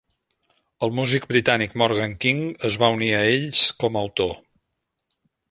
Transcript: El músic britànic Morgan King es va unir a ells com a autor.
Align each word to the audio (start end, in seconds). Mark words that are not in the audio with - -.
El 0.85 0.93
músic 0.99 1.27
britànic 1.33 1.75
Morgan 1.81 2.15
King 2.25 2.41
es 2.71 2.79
va 2.85 2.91
unir 2.97 3.11
a 3.19 3.21
ells 3.35 3.61
com 3.85 4.01
a 4.01 4.05
autor. 4.07 4.35